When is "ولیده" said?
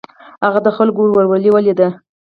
1.51-1.89